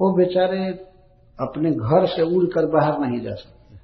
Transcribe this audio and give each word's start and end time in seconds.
वो 0.00 0.16
बेचारे 0.16 0.70
अपने 1.38 1.70
घर 1.70 2.06
से 2.06 2.36
उड़कर 2.36 2.66
बाहर 2.66 2.98
नहीं 2.98 3.20
जा 3.20 3.34
सकते। 3.34 3.76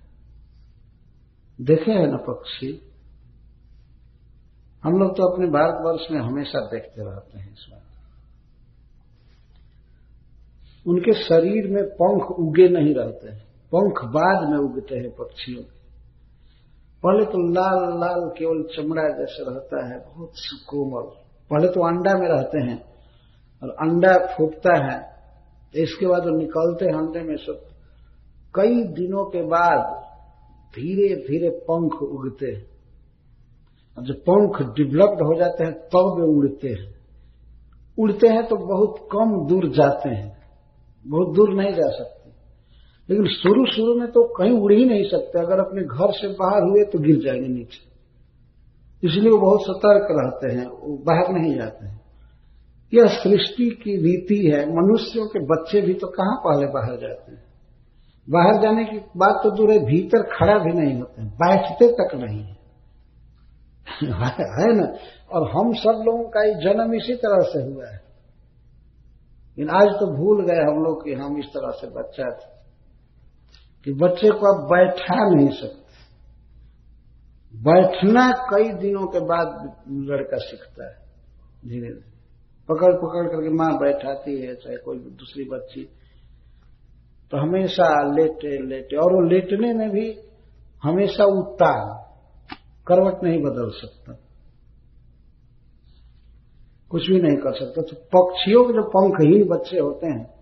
देखे 1.65 1.93
हैं 1.93 2.07
ना 2.07 2.17
पक्षी? 2.17 2.83
हम 4.85 4.93
लोग 4.93 5.17
तो 5.17 5.33
अपने 5.33 5.47
भारतवर्ष 5.47 6.11
में 6.11 6.21
हमेशा 6.21 6.61
देखते 6.61 7.05
रहते 7.05 7.39
हैं 7.39 7.53
इस 7.53 7.67
बात 7.71 7.83
उनके 10.89 11.13
शरीर 11.13 11.71
में 11.71 11.85
पंख 11.85 12.31
उगे 12.31 12.69
नहीं 12.69 12.95
रहते 12.95 13.29
हैं। 13.29 13.45
पंख 13.75 14.05
बाद 14.05 14.49
में 14.49 14.59
उगते 14.59 14.97
हैं 14.97 15.11
पक्षियों 15.11 15.63
के। 15.63 15.77
पहले 17.03 17.25
तो 17.25 17.53
लाल 17.53 17.99
लाल 18.01 18.31
केवल 18.39 18.63
चमड़ा 18.63 19.09
जैसे 19.09 19.51
रहता 19.51 19.87
है, 19.87 19.99
बहुत 20.01 20.31
सुकोमल। 20.35 21.03
पहले 21.51 21.69
तो 21.69 21.81
अंडा 21.87 22.15
में 22.19 22.29
रहते 22.29 22.59
हैं, 22.59 22.85
और 23.63 23.71
अंडा 23.71 24.35
फूटता 24.37 24.85
है 24.85 25.16
इसके 25.75 26.07
बाद 26.07 26.23
वो 26.23 26.37
निकलते 26.37 26.85
हैं 26.85 26.93
अंडे 26.93 27.21
में 27.21 27.37
सब। 27.37 27.67
कई 28.55 28.85
दिनों 28.85 29.25
के 29.25 29.43
बाद 29.43 30.03
धीरे 30.75 31.17
धीरे 31.17 31.49
पंख 31.49 32.03
उगते 32.03 32.47
हैं। 32.47 32.77
जब 34.05 34.15
पंख 34.15 34.63
डेवलप्ड 34.63 35.23
हो 35.23 35.39
जाते 35.39 35.65
हैं, 35.65 35.73
तब 35.73 35.79
तो 35.79 36.17
वे 36.17 36.37
उड़ते 36.37 36.69
हैं। 36.69 36.95
उड़ते 37.99 38.29
हैं 38.29 38.49
तो 38.49 38.57
बहुत 38.57 39.09
कम 39.13 39.47
दूर 39.47 39.69
जाते 39.69 40.09
हैं। 40.09 40.39
बहुत 41.07 41.35
दूर 41.35 41.55
नहीं 41.55 41.73
जा 41.73 41.89
सकते। 41.89 42.31
लेकिन 43.11 43.27
शुरू 43.27 43.67
शुरू 43.67 43.95
में 43.95 44.09
तो 44.09 44.35
कहीं 44.35 44.53
उड़ 44.53 44.73
ही 44.73 44.85
नहीं 44.85 45.05
सकते। 45.05 45.39
अगर 45.39 45.59
अपने 45.59 45.83
घर 45.83 46.13
से 46.13 46.29
बाहर 46.29 46.63
हुए 46.63 46.85
तो 46.85 46.99
गिर 46.99 47.17
जाएँगे 47.17 47.49
नीचे। 47.49 47.97
इसलिए 49.07 49.31
वो 49.31 49.39
बहुत 49.39 49.63
सतर्क 49.63 50.09
रहते 50.11 50.55
हैं, 50.55 50.67
वो 50.67 50.99
बाहर 50.99 51.33
नहीं 51.33 51.55
जाते 51.55 51.87
हैं। 51.87 52.06
यह 52.95 53.07
सृष्टि 53.07 53.71
की 53.71 53.97
रीति 53.97 54.51
है। 54.55 54.67
मनुष्यों 54.67 55.27
के 55.27 55.39
बच्चे 55.39 55.81
भी 55.81 55.95
तो 55.95 56.07
कहाँ 56.07 56.37
पहले 56.37 56.67
बाहर 56.67 57.01
जाते 57.01 57.33
हैं? 57.33 57.47
बाहर 58.31 58.63
जाने 58.63 58.85
की 58.85 58.99
बात 58.99 59.41
तो 59.43 59.51
दूर 59.51 59.71
है, 59.71 59.79
भीतर 59.79 60.23
खड़ा 60.23 60.59
भी 60.59 60.73
नहीं 60.73 61.01
होते 61.01 61.23
बैठते 61.23 61.93
तक 61.93 62.15
नहीं 62.15 62.43
है। 64.03 64.77
ना? 64.77 64.95
और 65.33 65.51
हम 65.51 65.73
सब 65.73 66.03
लोगों 66.07 66.25
का 66.25 66.43
जन्म 66.43 66.95
इसी 66.95 67.15
तरह 67.15 67.39
से 67.41 67.63
हुआ 67.63 67.87
है। 67.87 67.97
लेकिन 69.59 69.69
आज 69.71 69.87
तो 69.87 70.17
भूल 70.17 70.47
गए 70.47 70.57
हम 70.57 70.85
लोग 70.85 71.05
कि 71.05 71.13
हम 71.13 71.39
इस 71.39 71.45
तरह 71.45 71.71
से 71.71 71.87
बच्चा 71.87 72.25
थे। 72.25 72.57
कि 73.85 73.93
बच्चे 73.93 74.29
को 74.29 74.55
आप 74.55 74.71
बैठा 74.71 75.35
नहीं 75.35 75.49
सकते। 75.49 75.87
बैठना 77.59 78.33
कई 78.33 78.73
दिनों 78.73 79.07
के 79.07 79.21
बाद 79.21 79.77
लड़का 79.91 80.37
सीखता 80.37 80.89
है 80.89 80.95
धीरे 81.67 81.89
धीरे 81.89 82.16
पकड़ 82.69 82.93
पकड़ 82.93 83.29
करके 83.29 83.49
माँ 83.49 83.79
बैठाती 83.79 84.41
है, 84.41 84.55
चाहे 84.55 84.77
कोई 84.77 84.99
दूसरी 84.99 85.45
बच्ची। 85.45 85.89
तो 87.31 87.37
हमेशा 87.37 88.13
लेटे 88.15 88.67
लेटे। 88.67 88.97
और 88.97 89.13
वो 89.13 89.21
लेटने 89.21 89.75
में 89.75 89.91
भी 89.91 90.19
हमेशा 90.83 91.25
उठता 91.25 91.67
है 91.67 92.07
करवट 92.87 93.25
नहीं 93.25 93.43
बदल 93.43 93.71
सकता। 93.71 94.19
कुछ 96.91 97.11
भी 97.11 97.21
नहीं 97.21 97.37
कर 97.37 97.55
सकता। 97.55 97.83
तो 97.83 97.97
पक्षियों 97.97 98.65
के 98.65 98.73
जो 98.73 98.83
पंखहीन 98.83 99.49
बच्चे 99.49 99.79
होते 99.79 100.07
हैं, 100.07 100.35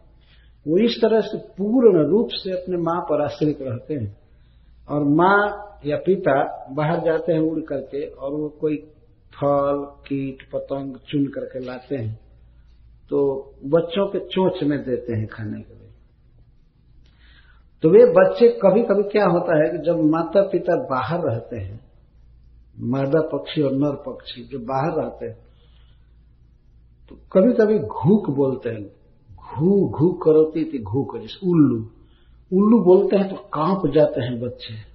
वो 0.68 0.78
इस 0.78 0.98
तरह 1.02 1.20
से 1.20 1.38
पूर्ण 1.38 2.10
रूप 2.10 2.28
से 2.30 2.50
अपने 2.50 2.76
माँ 2.76 3.00
पर 3.00 3.22
आश्रित 3.22 3.58
रहते 3.62 3.94
हैं। 3.94 4.18
और 4.88 5.04
माँ 5.04 5.70
या 5.86 5.96
पिता 5.96 6.66
बाहर 6.72 7.04
जाते 7.04 7.32
हैं 7.32 7.40
उड़ 7.40 7.60
करके, 7.60 8.06
और 8.06 8.32
वो 8.32 8.48
कोई 8.48 8.76
फल, 9.34 9.84
कीट, 10.06 10.42
पतंग 10.52 10.96
चुन 11.08 11.26
करके 11.26 11.64
लाते 11.64 11.96
हैं। 11.96 12.14
तो 13.10 13.18
बच्चों 13.64 14.06
के 14.06 14.18
चोच 14.26 14.62
में 14.62 14.78
देते 14.84 15.14
हैं 15.14 15.26
खाने 15.26 15.60
के 15.62 15.74
लिए। 15.74 15.90
तो 17.82 17.90
वे 17.90 18.04
बच्चे 18.12 18.48
कभी 18.62 18.82
कभी 18.82 19.02
क्या 19.02 19.24
होता 19.26 19.56
है 19.56 19.70
कि 19.70 19.78
जब 19.78 20.00
माता 20.04 20.42
पिता 20.42 20.76
बाहर 20.90 21.20
रहते 21.20 21.56
हैं, 21.56 21.80
मादा 22.78 23.20
पक्षी 23.28 23.62
और 23.62 23.72
नर 23.72 23.96
पक्षी 24.06 24.44
जो 24.44 24.58
बाहर 24.58 25.02
रहते 25.02 25.26
हैं 25.26 25.36
तो 27.10 27.16
कभी 27.32 27.52
कभी 27.52 27.78
घूक 27.78 28.30
बोलते 28.30 28.70
हैं। 28.70 28.84
घू 29.30 29.88
घू 29.88 30.08
करोती 30.12 30.64
थी 30.64 30.82
घूक 30.82 31.16
जैसे 31.18 31.46
उल्लू। 31.46 31.76
उल्लू 32.52 32.78
बोलते 32.80 33.16
हैं 33.16 33.28
तो 33.30 33.36
काँप 33.54 33.86
जाते 33.94 34.20
हैं 34.20 34.40
बच्चे। 34.40 34.93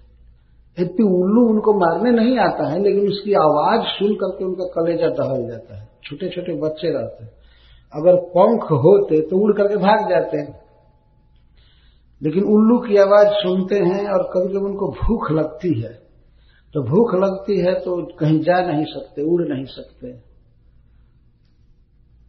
यद्यपि 0.80 1.04
उल्लू 1.04 1.50
उनको 1.50 1.74
मारने 1.74 2.12
नहीं 2.12 2.38
आता 2.38 2.72
है, 2.72 2.82
लेकिन 2.84 3.08
उसकी 3.08 3.34
आवाज़ 3.34 3.82
सुन 3.82 4.14
करके 4.14 4.46
उनका 4.46 4.66
कलेजा 4.66 5.08
दहल 5.08 5.48
जाता 5.48 5.78
है। 5.78 5.90
छोटे 6.04 6.30
छोटे 6.30 6.62
बच्चे 6.62 6.90
रहते 6.90 7.24
हैं। 7.24 7.32
अगर 7.94 8.16
पंख 8.16 8.64
होते 8.64 9.22
तो 9.22 9.38
उड़ 9.38 9.58
करके 9.58 9.78
भाग 9.78 10.10
जाते 10.10 10.38
हैं। 10.38 10.62
लेकिन 12.24 12.44
उल्लू 12.44 12.78
की 12.80 12.98
आवाज़ 12.98 13.28
सुनते 13.28 13.76
हैं 13.76 14.08
और 14.08 14.24
कभी 14.24 14.48
कभी 14.48 14.66
उनको 14.66 14.88
भूख 14.88 15.32
लगती 15.32 15.82
है 15.82 16.10
तो 16.74 16.82
भूख 16.84 17.24
लगती 17.24 17.60
है 17.60 17.74
तो 17.74 18.16
कहीं 18.16 18.40
जा 18.40 18.62
नहीं 18.62 18.86
सकते, 18.86 19.22
उड़ 19.22 19.42
नहीं 19.48 19.66
सकते। 19.66 20.12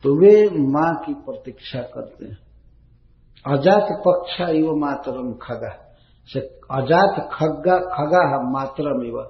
तो 0.02 0.16
वे 0.16 0.50
माँ 0.50 1.04
की 1.06 1.14
प्रतीक्षा 1.14 1.80
करते 1.80 2.26
हैं। 2.26 2.38
अजात 3.46 4.02
पक्षा 4.08 4.48
इव 4.48 4.74
मातरम 4.74 5.32
खगा। 5.32 5.89
से 6.28 6.40
अजात 6.70 7.30
खग्गा, 7.32 7.78
खगा 7.78 8.50
मातरम 8.50 9.02
इव। 9.02 9.22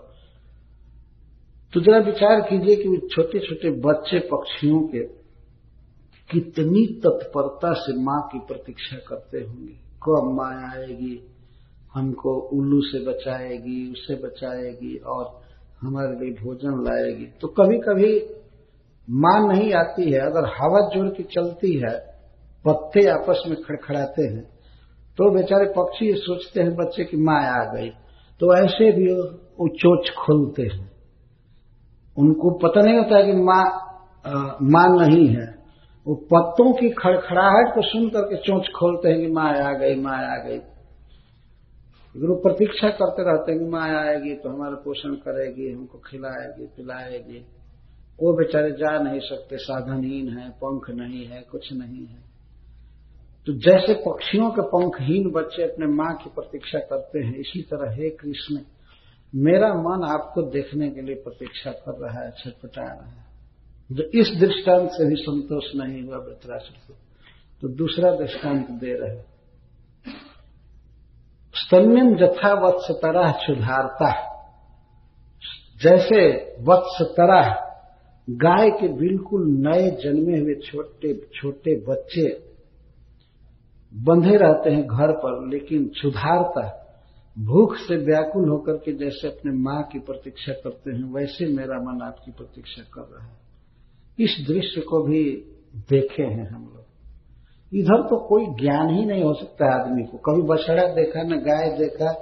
तो 1.72 1.80
जरा 1.80 1.98
विचार 1.98 2.40
कीजिए 2.40 2.76
कि 2.76 3.08
छोटे 3.12 3.38
छोटे 3.38 3.70
बच्चे 3.70 4.18
पक्षियों 4.18 4.80
के 4.82 5.02
कितनी 6.30 6.86
तत्परता 6.86 7.72
से 7.72 8.02
माँ 8.02 8.28
की 8.32 8.38
प्रतीक्षा 8.38 8.96
करते 8.96 9.38
होंगे। 9.38 9.72
कब 10.02 10.32
माँ 10.32 10.72
आएगी, 10.72 11.30
हमको 11.94 12.34
उल्लू 12.34 12.80
से 12.80 13.04
बचाएगी, 13.04 13.92
उससे 13.92 14.14
बचाएगी 14.14 14.96
और 14.96 15.40
हमारे 15.80 16.18
लिए 16.20 16.34
भोजन 16.34 16.84
लाएगी। 16.84 17.26
तो 17.40 17.48
कभी 17.48 17.78
कभी 17.78 18.12
माँ 19.10 19.48
नहीं 19.48 19.72
आती 19.74 20.10
है, 20.12 20.20
अगर 20.20 20.44
हवा 20.44 20.80
ज़ोर 20.88 21.08
की 21.08 21.22
चलती 21.22 21.76
है, 21.76 21.98
पत्ते 22.64 23.08
आपस 23.08 23.42
में 23.48 23.62
खड़खड़ाते 23.62 24.22
हैं 24.22 24.59
तो 25.18 25.30
बेचारे 25.30 25.66
पक्षी 25.66 26.12
सोचते 26.14 26.60
हैं 26.60 26.74
बच्चे 26.76 27.04
की 27.04 27.16
माँ 27.16 27.42
आ 27.42 27.64
गई। 27.74 27.90
तो 28.40 28.54
ऐसे 28.56 28.92
भी 28.92 29.12
वो 29.60 29.68
चोच 29.68 30.10
खोलते 30.10 30.62
हैं। 30.62 30.90
उनको 32.16 32.50
पता 32.50 32.80
नहीं 32.80 32.96
होता 32.96 33.16
है 33.16 33.26
कि 33.26 33.32
माँ 33.32 33.64
माँ 34.62 35.06
नहीं 35.06 35.28
है। 35.28 35.46
वो 36.06 36.14
पत्तों 36.14 36.72
की 36.72 36.90
खड़खड़ाहट 36.90 37.74
को 37.74 37.82
सुन 37.82 38.08
करके 38.08 38.36
चोंच 38.36 38.68
खोलते 38.78 39.08
हैं 39.08 39.20
कि 39.20 39.26
माँ 39.26 39.52
आ 39.52 39.72
गई, 39.72 39.94
माँ 39.94 40.16
आ 40.16 40.36
गई। 40.36 40.58
वो 42.16 42.34
प्रतीक्षा 42.34 42.88
करते 42.88 43.22
रहते 43.22 43.52
हैं 43.52 43.60
कि 43.60 43.66
माँ 43.66 43.88
आएगी 43.98 44.34
तो 44.34 44.48
हमारा 44.48 44.74
पोषण 44.74 45.14
करेगी, 45.14 45.72
हमको 45.72 45.98
खिलाएगी, 45.98 46.66
पिलाएगी। 46.66 47.46
वो 48.22 48.32
बेचारे 48.32 48.70
जा 48.70 48.98
नहीं 48.98 49.20
सकते, 49.20 49.56
साधनहीन 49.56 50.38
है, 50.38 50.50
पंख 50.50 50.90
नहीं 50.90 51.26
है, 51.26 51.42
कुछ 51.42 51.72
नहीं 51.72 52.06
है। 52.06 52.29
तो 53.46 53.52
जैसे 53.52 53.94
पक्षियों 53.94 54.50
के 54.50 54.62
पंखहीन 54.62 55.30
बच्चे 55.30 55.62
अपने 55.62 55.86
माँ 55.86 56.14
की 56.14 56.30
प्रतीक्षा 56.30 56.78
करते 56.78 57.18
हैं, 57.18 57.34
इसी 57.34 57.62
तरह 57.62 57.94
हे 57.94 58.10
कृष्ण, 58.10 58.58
मेरा 59.34 59.68
मन 59.68 60.06
आपको 60.12 60.42
देखने 60.42 60.90
के 60.90 61.02
लिए 61.02 61.14
प्रतीक्षा 61.14 61.70
कर 61.70 61.98
रहा 61.98 62.24
है, 62.24 62.30
छटपटा 62.30 62.82
रहा 62.82 63.10
है। 63.10 63.26
जो 63.92 64.02
इस 64.02 64.40
दृष्टांत 64.40 64.90
से 64.90 65.08
भी 65.08 65.14
संतोष 65.14 65.64
नहीं 65.76 66.02
हुआ 66.02 66.16
वृतराष्ट्र 66.16 66.74
को। 66.88 66.94
तो 67.60 67.68
दूसरा 67.68 68.16
दृष्टांत 68.16 68.70
दे 68.70 68.92
रहे 68.92 69.22
स्तन्यम 71.54 72.16
जथा 72.16 72.52
वत्स 72.52 72.90
तरह 72.90 73.32
सुधारता 73.32 74.30
जैसे 75.82 76.28
वत्स 76.60 77.02
तरह 77.02 77.70
गाय 78.30 78.70
के 78.70 78.88
बिल्कुल 78.88 79.46
नए 79.48 79.90
जन्मे 79.90 80.38
हुए 80.38 80.54
छोटे 80.54 81.14
छोटे 81.34 81.74
बच्चे 81.88 82.49
बंधे 83.94 84.36
रहते 84.36 84.70
हैं 84.70 84.82
घर 84.82 85.12
पर, 85.12 85.48
लेकिन 85.48 85.90
सुधारता 85.94 86.76
भूख 87.38 87.76
से 87.76 87.96
व्याकुल 87.96 88.48
होकर 88.48 88.72
के 88.72 88.92
जैसे 88.92 89.28
अपने 89.28 89.52
माँ 89.52 89.82
की 89.82 89.98
प्रतीक्षा 89.98 90.52
करते 90.52 90.90
हैं, 90.90 91.14
वैसे 91.14 91.46
मेरा 91.46 91.74
मन 91.74 92.02
आपकी 92.02 92.30
प्रतीक्षा 92.30 92.82
कर 92.94 93.00
रहा 93.00 93.26
है। 93.26 93.36
इस 94.18 94.44
दृश्य 94.48 94.80
को 94.80 95.02
भी 95.02 95.44
देखे 95.76 96.22
हैं 96.22 96.50
हम 96.50 96.62
लोग। 96.62 96.80
इधर 97.74 98.02
तो 98.02 98.28
कोई 98.28 98.46
ज्ञान 98.46 98.90
ही 98.90 99.06
नहीं 99.06 99.24
हो 99.24 99.34
सकता 99.34 99.80
आदमी 99.80 100.02
को। 100.02 100.18
कभी 100.18 100.42
बछड़ा 100.42 100.82
देखा, 100.82 101.22
न 101.22 101.40
गाय 101.40 101.78
देखा, 101.78 102.12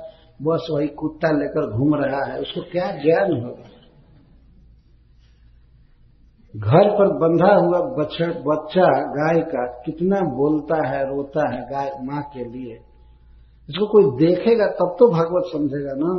बस 0.42 0.68
वही 0.70 0.88
कुत्ता 0.88 1.30
लेकर 1.30 1.70
घूम 1.70 1.94
रहा 1.94 2.24
है, 2.24 2.40
उसको 2.40 2.60
क्या 2.60 2.92
ज्ञान 2.92 3.44
होगा? 3.44 3.70
घर 6.58 6.88
पर 6.90 7.08
बंधा 7.18 7.48
हुआ 7.54 7.80
बच्चा 7.96 8.26
बच्चा 8.44 8.86
गाय 9.14 9.40
का 9.50 9.64
कितना 9.82 10.20
बोलता 10.36 10.76
है, 10.88 11.00
रोता 11.08 11.42
है 11.52 11.60
गाय 11.70 11.90
माँ 12.04 12.22
के 12.34 12.44
लिए। 12.44 12.74
इसको 13.68 13.86
कोई 13.86 14.04
देखेगा 14.18 14.66
तब 14.72 14.94
तो 14.98 15.08
भागवत 15.08 15.50
समझेगा 15.52 15.94
ना। 15.96 16.12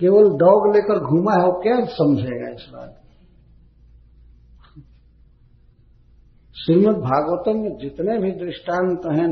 केवल 0.00 0.30
डॉग 0.38 0.68
लेकर 0.76 0.98
घूमा 1.00 1.32
है 1.32 1.46
वो 1.46 1.52
क्या 1.62 1.76
समझेगा 1.94 2.48
इस 2.50 2.68
बात? 2.74 2.94
श्रीमद 6.56 6.96
भागवतम 7.00 7.58
में 7.62 7.76
जितने 7.78 8.18
भी 8.18 8.30
दृष्टांत 8.36 9.06
हैं 9.08 9.28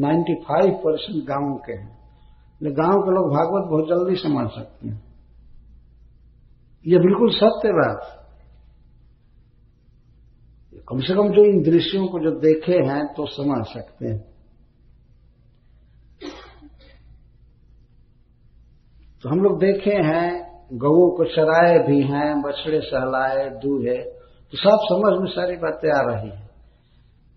नाइन्टी 0.00 0.34
फाइव 0.42 0.72
परसेंट 0.78 1.24
गाँव 1.24 1.54
के 1.66 1.72
हैं। 1.72 2.72
गाँव 2.76 3.02
के 3.02 3.10
लोग 3.10 3.30
भागवत 3.30 3.70
बहुत 3.70 3.88
जल्दी 3.88 4.16
समझ 4.18 4.46
सकते 4.50 4.88
हैं। 4.88 4.98
ये 6.86 6.98
बिल्कुल 6.98 7.30
सत्य 7.30 7.68
बात। 7.68 8.16
कम 10.88 11.00
से 11.00 11.14
कम 11.14 11.28
जो 11.28 11.44
इन 11.44 11.62
दृश्यों 11.62 12.06
को 12.06 12.20
जो 12.20 12.30
देखे 12.30 12.72
हैं 12.72 13.06
तो 13.14 13.26
समझ 13.26 13.66
सकते 13.66 14.08
हैं। 14.08 14.18
तो 19.22 19.28
हम 19.28 19.40
लोग 19.40 19.58
देखे 19.60 19.90
हैं 19.90 20.50
गऊ 20.72 21.10
को 21.16 21.24
चराए 21.24 21.78
भी 21.78 22.02
हैं, 22.02 22.42
बछड़े 22.42 22.80
सहलाए, 22.80 23.50
दूहे। 23.50 23.96
तो 24.52 24.58
सब 24.58 24.78
समझ 24.82 25.20
में 25.20 25.30
सारी 25.30 25.56
बातें 25.56 25.88
आ 25.88 26.00
रही 26.00 26.30
है 26.30 26.50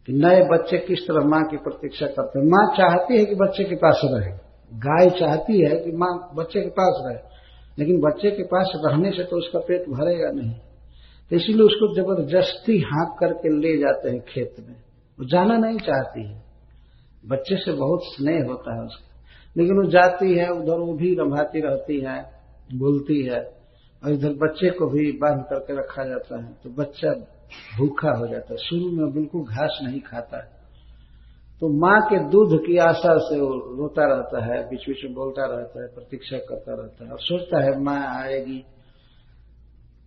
कि 0.07 0.13
नए 0.13 0.43
बच्चे 0.43 0.77
किस 0.77 1.07
तरह 1.07 1.25
माँ 1.25 1.43
की 1.43 1.57
प्रतीक्षा 1.57 2.05
करते 2.05 2.39
हैं। 2.39 2.45
माँ 2.45 2.75
चाहती 2.77 3.19
है 3.19 3.25
कि 3.25 3.35
बच्चे 3.35 3.63
के 3.63 3.75
पास 3.75 4.01
रहे। 4.03 4.31
गाय 4.73 5.09
चाहती 5.19 5.61
है 5.61 5.75
कि 5.75 5.91
माँ 5.91 6.31
बच्चे 6.35 6.61
के 6.61 6.69
पास 6.69 7.01
रहे। 7.05 7.33
लेकिन 7.79 8.01
बच्चे 8.01 8.31
के 8.31 8.43
पास 8.43 8.71
रहने 8.75 9.11
से 9.11 9.23
तो 9.23 9.37
उसका 9.37 9.59
पेट 9.59 9.89
भरेगा 9.89 10.31
नहीं। 10.31 10.55
तो 11.29 11.35
इसीलिए 11.35 11.61
उसको 11.61 11.95
ज़बरदस्ती 11.95 12.79
हाँक 12.79 13.17
करके 13.19 13.49
ले 13.49 13.77
जाते 13.77 14.09
हैं 14.09 14.19
खेत 14.19 14.55
में। 14.59 14.75
वो 15.19 15.25
जाना 15.25 15.57
नहीं 15.57 15.77
चाहती 15.77 16.27
है। 16.27 16.43
बच्चे 17.27 17.57
से 17.57 17.71
बहुत 17.71 17.99
स्नेह 18.03 18.45
होता 18.45 18.75
है 18.75 18.81
उसका। 18.81 19.09
लेकिन 19.57 19.75
वो 19.75 19.89
जाती 19.89 20.35
है, 20.35 20.49
उधर 20.49 20.79
वो 20.79 20.93
भी 20.93 21.15
रंभाती 21.15 21.61
रहती 21.61 21.99
है, 21.99 22.31
बोलती 22.73 23.23
है, 23.23 23.39
और 24.03 24.11
इधर 24.11 24.29
बच्चे 24.29 24.69
को 24.69 24.87
भी 24.87 25.11
बाँध 25.11 25.43
करके 25.43 25.73
रखा 25.77 26.03
जाता 26.03 26.43
है। 26.43 26.53
तो 26.63 26.69
बच्चा 26.69 27.09
भूखा 27.77 28.11
हो 28.11 28.27
जाता 28.27 28.47
है। 28.51 28.57
शुरू 28.57 28.91
में 28.91 29.13
बिल्कुल 29.13 29.41
घास 29.41 29.79
नहीं 29.83 30.01
खाता 30.01 30.43
है। 30.43 30.62
तो 31.63 31.69
माँ 31.69 31.99
के 32.01 32.17
दूध 32.29 32.59
की 32.59 32.77
आशा 32.77 33.17
से 33.17 33.39
वो 33.39 33.77
रोता 33.77 34.05
रहता 34.05 34.39
है 34.45 34.69
बीच 34.69 34.79
बीच 34.79 35.03
में 35.03 35.13
बोलता 35.13 35.45
रहता 35.45 35.81
है, 35.81 35.87
प्रतीक्षा 35.87 36.37
करता 36.37 36.73
रहता 36.73 37.05
है 37.05 37.11
और 37.11 37.19
सोचता 37.19 37.63
है 37.63 37.81
माँ 37.81 38.23
आएगी 38.23 38.65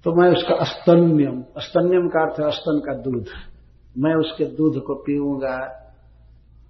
तो 0.04 0.12
मैं 0.12 0.30
उसका 0.30 0.64
स्तन्यम 0.64 1.42
स्तन्यम 1.58 2.08
का 2.08 2.22
अर्थ 2.22 2.40
है 2.40 2.50
स्तन 2.50 2.80
का 2.86 2.94
दूध। 3.02 3.28
मैं 3.98 4.14
उसके 4.14 4.44
दूध 4.44 4.82
को 4.82 4.94
पीऊँगा। 4.94 5.56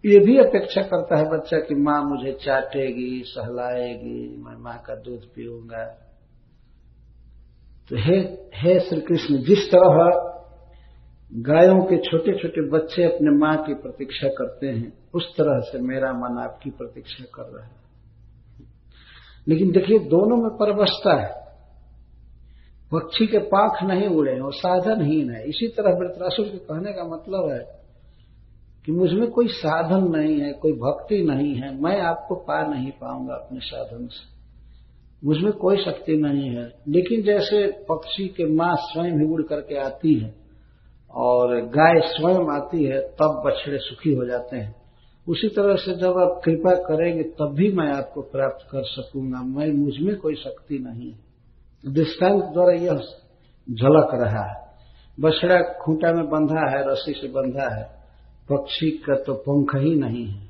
ये 0.05 0.19
भी 0.19 0.38
अपेक्षा 0.38 0.83
करता 0.83 1.19
है 1.19 1.25
बच्चा 1.31 1.59
कि 1.59 1.75
माँ 1.75 2.03
मुझे 2.05 2.33
चाटेगी, 2.33 3.23
सहलाएगी, 3.27 4.44
मैं 4.44 4.56
माँ 4.62 4.79
का 4.87 4.94
दूध 4.94 5.21
पीऊँगा। 5.35 5.85
तो 7.91 7.97
हे 7.97 8.19
हे 8.55 8.81
श्री 8.81 9.00
कृष्ण, 9.00 9.37
जिस 9.37 9.69
तरह 9.71 10.36
गायों 11.34 11.82
के 11.82 11.96
छोटे 11.96 12.32
छोटे 12.32 12.70
बच्चे 12.70 13.05
अपने 13.05 13.31
माँ 13.31 13.64
की 13.64 13.75
प्रतीक्षा 13.75 14.28
करते 14.28 14.67
हैं। 14.67 14.93
उस 15.14 15.37
तरह 15.37 15.61
से 15.61 15.78
मेरा 15.78 16.12
मन 16.12 16.38
आपकी 16.38 16.70
प्रतीक्षा 16.70 17.25
कर 17.34 17.43
रहा 17.43 17.64
है। 17.64 17.70
लेकिन 19.49 19.70
देखिए, 19.70 19.99
दोनों 19.99 20.37
में 20.37 20.50
परवस्था 20.50 21.20
है। 21.20 21.46
पक्षी 22.93 23.26
के 23.26 23.38
पाख 23.38 23.82
नहीं 23.82 24.08
उड़े 24.08 24.40
और 24.40 24.52
साधनहीन 24.52 25.31
है 25.31 25.49
इसी 25.49 25.69
तरह 25.69 25.94
वृतरासुर 25.99 26.46
के 26.46 26.58
कहने 26.58 26.93
का 26.93 27.05
मतलब 27.05 27.50
है 27.50 27.81
कि 28.87 28.93
मुझमें 28.93 29.31
कोई 29.31 29.49
साधन 29.49 30.17
नहीं 30.17 30.40
है, 30.40 30.52
कोई 30.52 30.73
भक्ति 30.73 31.23
नहीं 31.23 31.55
है। 31.55 31.82
मैं 31.82 32.00
आपको 32.00 32.34
पा 32.34 32.67
नहीं 32.67 32.90
पाऊँगा 32.90 33.34
अपने 33.34 33.61
साधन 33.61 34.06
से। 34.06 34.37
मुझमें 35.26 35.52
कोई 35.52 35.76
शक्ति 35.76 36.17
नहीं 36.17 36.50
है। 36.50 36.73
लेकिन 36.88 37.23
जैसे 37.23 37.67
पक्षी 37.67 38.28
के 38.28 38.55
माँ 38.55 38.76
स्वयं 38.76 39.12
ही 39.12 39.32
उड़ 39.32 39.43
करके 39.43 39.76
आती 39.76 40.14
है 40.14 40.45
और 41.11 41.61
गाय 41.61 42.00
स्वयं 42.05 42.56
आती 42.56 42.85
है, 42.85 43.00
तब 43.00 43.43
बछड़े 43.47 43.79
सुखी 43.79 44.14
हो 44.14 44.25
जाते 44.25 44.56
हैं। 44.56 44.76
उसी 45.29 45.49
तरह 45.49 45.76
से 45.76 45.94
जब 45.94 46.19
आप 46.19 46.41
कृपा 46.44 46.75
करेंगे, 46.75 47.23
तब 47.23 47.53
भी 47.55 47.73
मैं 47.73 47.93
आपको 47.93 48.23
प्राप्त 48.23 48.67
कर 48.70 48.82
सकूँगा। 48.85 49.38
मैं 49.38 49.73
मुझमें 49.73 50.17
कोई 50.17 50.35
शक्ति 50.35 50.79
नहीं 50.79 51.12
है। 51.12 51.26
दृष्टांत 51.94 52.44
द्वारा 52.44 52.73
यह 52.73 52.94
झलक 53.70 54.08
रहा 54.14 54.44
है। 54.44 54.67
बछड़ा 55.20 55.62
खूंटा 55.62 56.12
में 56.12 56.31
बंधा 56.31 56.70
है, 56.70 56.91
रस्सी 56.91 57.12
से 57.12 57.29
बंधा 57.29 57.75
है। 57.76 57.97
पक्षी 58.52 58.91
का 58.91 59.14
तो 59.14 59.35
पंख 59.35 59.76
ही 59.76 59.94
नहीं 59.94 60.26
है। 60.26 60.47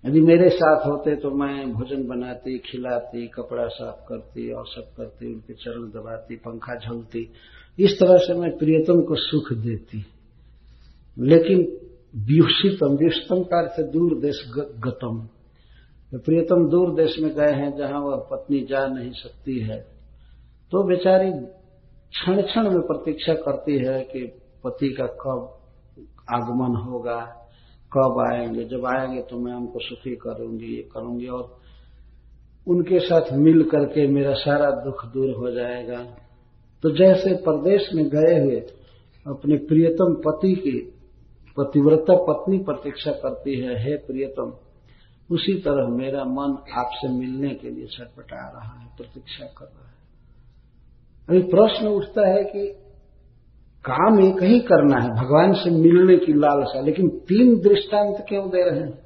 यदि 0.05 0.21
मेरे 0.21 0.49
साथ 0.49 0.85
होते 0.85 1.15
तो 1.15 1.31
मैं 1.31 1.73
भोजन 1.73 2.07
बनाती, 2.07 2.57
खिलाती, 2.57 3.27
कपड़ा 3.27 3.67
साफ़ 3.67 4.09
करती 4.09 4.51
और 4.51 4.67
सब 4.67 4.95
करती, 4.97 5.33
उनके 5.33 5.53
चरण 5.53 5.81
दबाती, 5.81 6.35
पंखा 6.35 6.75
झलती। 6.75 7.31
इस 7.79 7.99
तरह 7.99 8.17
से 8.17 8.33
मैं 8.33 8.57
प्रियतम 8.57 9.01
को 9.01 9.15
सुख 9.15 9.53
देती। 9.53 10.05
लेकिन 11.19 11.57
व्यूषितम 12.15 12.87
व्युषतम 12.87 13.43
का 13.43 13.57
अर्थ 13.57 13.93
दूर 13.93 14.19
देश 14.19 14.51
गतम। 14.57 15.27
तो 16.11 16.19
प्रियतम 16.19 16.69
दूर 16.69 16.95
देश 16.95 17.19
में 17.19 17.35
गए 17.35 17.51
हैं, 17.51 17.77
जहाँ 17.77 18.01
वह 18.01 18.27
पत्नी 18.31 18.59
जा 18.59 18.87
नहीं 18.87 19.11
सकती 19.11 19.59
है। 19.59 19.77
तो 20.71 20.83
बेचारी 20.83 21.31
क्षण 22.11 22.41
क्षण 22.41 22.63
में 22.63 22.81
प्रतीक्षा 22.81 23.33
करती 23.33 23.77
है 23.77 24.03
कि 24.03 24.41
पति 24.63 24.89
का 24.89 25.05
कब 25.05 25.57
आगमन 26.33 26.75
होगा। 26.75 27.40
कब 27.93 28.25
आएँगे? 28.31 28.63
जब 28.63 28.85
आएँगे 28.85 29.21
तो 29.21 29.39
मैं 29.39 29.53
उनको 29.53 29.79
सुखी 29.79 30.15
करूँगी, 30.15 30.75
ये 30.75 30.89
करूँगी 30.93 31.27
और 31.27 31.57
उनके 32.67 32.99
साथ 32.99 33.33
मिल 33.33 33.63
करके 33.63 34.07
मेरा 34.07 34.33
सारा 34.33 34.71
दुख 34.71 35.05
दूर 35.05 35.35
हो 35.35 35.51
जाएगा। 35.51 36.03
तो 36.83 36.91
जैसे 36.97 37.35
प्रदेश 37.35 37.89
में 37.95 38.09
गए 38.09 38.39
हुए 38.39 38.59
अपने 39.27 39.55
प्रियतम 39.55 40.13
पति 40.13 40.55
की 40.55 40.93
पतिव्रता 41.57 42.15
पत्नी 42.15 42.57
प्रतीक्षा 42.57 43.11
करती 43.11 43.59
है, 43.59 43.83
हे 43.83 43.95
प्रियतम, 43.95 44.53
उसी 45.31 45.53
तरह 45.53 45.87
मेरा 45.87 46.23
मन 46.23 46.57
आपसे 46.77 47.07
मिलने 47.07 47.55
के 47.55 47.69
लिए 47.69 47.87
छटपटा 47.87 48.49
रहा 48.49 48.79
है, 48.79 48.87
प्रतीक्षा 48.97 49.45
कर 49.45 49.65
रहा 49.65 49.87
है। 49.87 49.91
अभी 51.29 51.51
प्रश्न 51.51 51.87
उठता 51.87 52.27
है 52.27 52.43
कि 52.43 52.75
काम 53.85 54.19
एक 54.19 54.41
ही 54.43 54.59
करना 54.59 54.97
है। 55.01 55.09
भगवान 55.09 55.53
से 55.53 55.69
मिलने 55.69 56.17
की 56.17 56.33
लालसा, 56.33 56.81
लेकिन 56.81 57.09
तीन 57.09 57.55
दृष्टांत 57.59 58.25
क्यों 58.29 58.49
दे 58.49 58.69
रहे 58.69 58.79
हैं? 58.79 58.99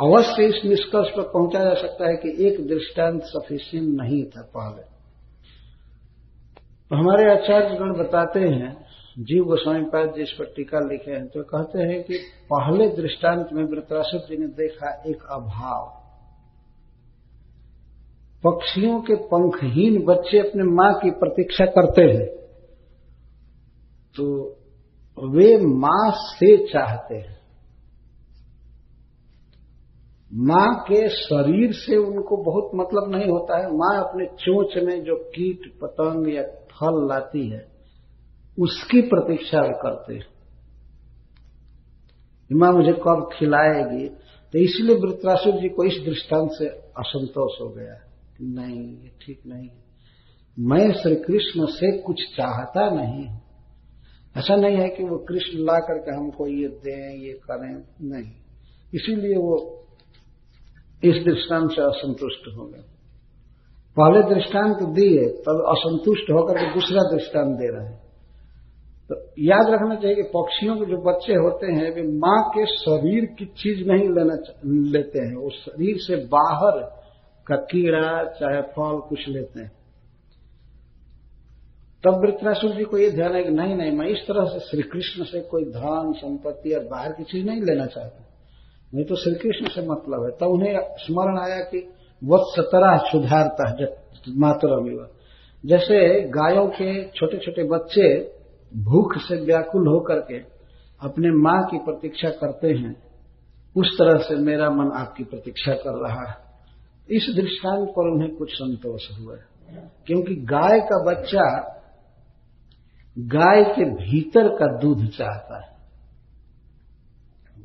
अवश्य 0.00 0.44
इस 0.44 0.60
निष्कर्ष 0.64 1.08
पर 1.08 1.22
पहुँचा 1.22 1.64
जा 1.64 1.74
सकता 1.74 2.08
है 2.08 2.16
कि 2.16 2.46
एक 2.46 2.66
दृष्टांत 2.68 3.22
सफिशियंट 3.22 3.88
नहीं 4.00 4.22
था 4.24 4.42
पहले। 4.56 4.82
तो 6.90 6.96
हमारे 6.96 7.30
आचार्यगण 7.32 7.92
बताते 7.94 8.40
हैं, 8.40 8.70
जीव 9.18 9.44
गोस्वामी 9.44 9.84
पाद 9.84 10.12
जी 10.16 10.22
इस 10.22 10.32
पर 10.38 10.44
टीका 10.56 10.78
लिखे 10.80 11.10
हैं 11.10 11.26
तो 11.26 11.42
कहते 11.42 11.82
हैं 11.82 12.02
कि 12.02 12.18
पहले 12.52 12.88
दृष्टांत 12.88 13.48
में 13.52 13.64
वृतरासुर 13.64 14.20
जी 14.20 14.36
ने 14.36 14.46
देखा 14.54 14.90
एक 15.06 15.22
अभाव। 15.30 15.97
पक्षियों 18.44 19.00
के 19.00 19.14
पंखहीन 19.14 20.04
बच्चे 20.04 20.38
अपने 20.38 20.64
माँ 20.64 20.92
की 20.94 21.10
प्रतीक्षा 21.10 21.64
करते 21.66 22.02
हैं 22.02 22.26
तो 24.14 24.24
वे 25.18 25.56
माँ 25.56 26.10
से 26.10 26.56
चाहते 26.66 27.14
हैं। 27.14 27.36
माँ 30.32 30.74
के 30.80 31.08
शरीर 31.08 31.72
से 31.72 31.96
उनको 31.96 32.36
बहुत 32.36 32.70
मतलब 32.74 33.10
नहीं 33.14 33.28
होता 33.30 33.58
है। 33.58 33.70
माँ 33.72 33.96
अपने 34.04 34.26
चोच 34.26 34.76
में 34.84 35.04
जो 35.04 35.16
कीट, 35.16 35.72
पतंग 35.80 36.34
या 36.34 36.42
फल 36.42 37.06
लाती 37.08 37.48
है, 37.48 37.66
उसकी 38.58 39.00
प्रतीक्षा 39.00 39.60
करते 39.60 40.14
हैं। 40.14 40.26
माँ 42.50 42.72
मुझे 42.72 42.92
कब 42.92 43.30
खिलाएगी? 43.32 44.08
तो 44.54 44.58
इसलिए 44.58 44.96
वृत्रासुर 44.96 45.60
जी 45.60 45.68
को 45.68 45.84
इस 45.84 46.02
दृष्टांत 46.04 46.50
से 46.52 46.68
असंतोष 46.98 47.60
हो 47.60 47.68
गया 47.68 48.07
नहीं, 48.42 49.02
ये 49.02 49.08
ठीक 49.08 49.42
नहीं 49.46 49.68
मैं 50.58 50.92
श्री 50.92 51.16
कृष्ण 51.16 51.66
से 51.66 51.98
कुछ 51.98 52.16
चाहता 52.36 52.90
नहीं 52.90 53.28
ऐसा 54.36 54.56
नहीं 54.56 54.76
है 54.76 54.88
कि 54.88 55.04
वो 55.04 55.18
कृष्ण 55.18 55.58
ला 55.58 55.78
करके 55.78 56.16
हमको 56.16 56.46
ये 56.46 56.68
दें, 56.68 57.16
ये 57.22 57.32
करें, 57.32 57.74
नहीं। 58.02 58.32
इसीलिए 58.94 59.36
वो 59.36 59.86
इस 61.04 61.24
दृष्टांत 61.24 61.70
से 61.70 61.82
असंतुष्ट 61.82 62.56
हो 62.56 62.66
गए। 62.66 62.80
पहले 64.00 64.34
दृष्टांत 64.34 64.76
दिए, 64.82 65.28
तब 65.28 65.64
असंतुष्ट 65.68 66.30
होकर 66.30 66.54
के 66.54 66.74
दूसरा 66.74 67.16
दृष्टांत 67.16 67.56
दे 67.56 67.76
रहे 67.76 67.86
हैं। 67.86 68.02
तो 69.08 69.16
याद 69.38 69.66
रखना 69.70 69.94
चाहिए 69.94 70.16
कि 70.16 70.22
पक्षियों 70.22 70.76
के 70.76 70.84
जो 70.84 70.96
बच्चे 70.96 71.32
होते 71.32 71.66
हैं, 71.66 71.94
वे 71.94 72.02
माँ 72.02 72.50
के 72.50 72.66
शरीर 72.66 73.24
की 73.24 73.46
चीज़ 73.46 73.88
नहीं 73.88 74.08
लेना 74.08 74.60
लेते 74.98 75.18
हैं। 75.18 75.36
वो 75.36 75.50
शरीर 75.50 75.96
से 75.96 76.16
बाहर 76.16 76.98
का 77.48 77.56
कीड़ा 77.56 78.24
चाहे 78.24 78.62
फल 78.62 79.00
कुछ 79.08 79.28
लेते 79.28 79.60
हैं। 79.60 79.72
तब 82.04 82.20
वृत्रासुर 82.24 82.70
जी 82.70 82.84
को 82.84 82.98
ये 82.98 83.10
ध्यान 83.10 83.34
है 83.34 83.44
कि 83.44 83.50
नहीं 83.50 83.76
नहीं, 83.76 83.92
मैं 83.92 84.06
इस 84.06 84.18
तरह 84.18 84.44
से 84.44 84.58
श्री 84.60 84.82
कृष्ण 84.82 85.24
से 85.24 85.40
कोई 85.40 85.64
धन, 85.64 86.14
संपत्ति 86.16 86.72
और 86.72 86.84
बाहर 86.84 87.12
की 87.12 87.24
चीज़ 87.24 87.46
नहीं 87.46 87.62
लेना 87.62 87.86
चाहता। 87.86 88.24
नहीं 88.94 89.04
तो 89.04 89.16
श्री 89.16 89.34
कृष्ण 89.34 89.66
से 89.68 89.88
मतलब 89.88 90.24
है। 90.24 90.30
तब 90.30 90.46
उन्हें 90.46 90.78
स्मरण 90.80 91.38
आया 91.38 91.58
कि 91.58 91.92
वत्सतरा 92.24 92.96
सुधारता 92.96 93.68
है 93.68 94.08
मातरम 94.28 95.06
जैसे 95.66 96.20
गायों 96.20 96.68
के 96.68 97.08
छोटे 97.08 97.38
छोटे 97.38 97.62
बच्चे 97.64 98.32
भूख 98.76 99.16
से 99.16 99.36
व्याकुल 99.36 99.88
होकर 99.88 100.20
के 100.20 100.38
अपने 101.02 101.30
माँ 101.30 101.66
की 101.66 101.78
प्रतीक्षा 101.78 102.28
करते 102.28 102.68
हैं, 102.68 103.02
उस 103.76 103.98
तरह 103.98 104.18
से 104.18 104.34
मेरा 104.34 104.70
मन 104.70 104.92
आपकी 104.92 105.24
प्रतीक्षा 105.24 105.72
कर 105.72 106.08
रहा 106.08 106.30
है। 106.30 106.47
इस 107.10 107.26
दृष्टांत 107.36 107.88
पर 107.88 108.10
उन्हें 108.12 108.36
कुछ 108.36 108.50
संतोष 108.52 109.02
हुआ, 109.18 109.36
क्योंकि 110.06 110.34
गाय 110.34 110.80
का 110.80 111.02
बच्चा 111.04 111.74
गाय 113.16 113.64
के 113.64 113.84
भीतर 113.84 114.48
का 114.48 114.66
दूध 114.78 115.06
चाहता 115.08 115.60
है। 115.64 115.76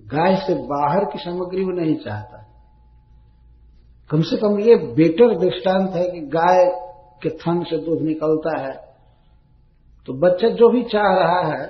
गाय 0.07 0.35
से 0.35 0.53
बाहर 0.55 1.05
की 1.05 1.19
सामग्री 1.19 1.63
वो 1.63 1.71
नहीं 1.71 1.95
चाहता। 1.95 2.39
कम 4.09 4.21
से 4.21 4.37
कम 4.37 4.59
ये 4.59 4.75
बेटर 4.75 5.37
दृष्टांत 5.39 5.91
है 5.91 6.09
कि 6.11 6.19
गाय 6.19 6.65
के 7.23 7.29
थन 7.29 7.63
से 7.63 7.77
दूध 7.77 8.01
निकलता 8.01 8.59
है। 8.61 8.73
तो 10.07 10.13
बच्चा 10.13 10.49
जो 10.49 10.69
भी 10.69 10.83
चाह 10.83 11.13
रहा 11.13 11.41
है, 11.53 11.67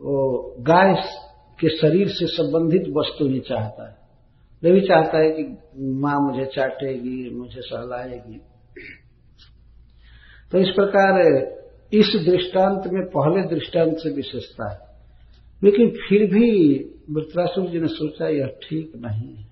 वो 0.00 0.54
गाय 0.60 0.94
के 1.60 1.76
शरीर 1.78 2.08
से 2.08 2.26
संबंधित 2.26 2.94
वस्तु 2.96 3.28
ही 3.28 3.40
चाहता 3.40 3.88
है। 3.90 3.97
वे 4.62 4.72
भी 4.72 4.80
चाहता 4.80 5.18
है 5.18 5.30
कि 5.30 5.42
माँ 5.78 6.20
मुझे 6.20 6.44
चाटेगी, 6.44 7.30
मुझे 7.30 7.60
सहलाएगी। 7.60 8.40
तो 10.52 10.58
इस 10.58 10.68
प्रकार 10.68 11.20
इस 11.92 12.26
दृष्टांत 12.26 12.82
में 12.92 13.06
पहले 13.06 13.54
दृष्टांत 13.54 13.96
से 13.96 14.10
विशेषता 14.10 14.72
है। 14.72 14.78
लेकिन 15.64 15.90
फिर 15.90 16.34
भी 16.34 16.74
वृत्रासुर 17.10 17.70
जी 17.70 17.80
ने 17.80 17.88
सोचा, 17.88 18.28
यह 18.28 18.46
ठीक 18.46 18.92
नहीं 18.96 19.36
है। 19.36 19.48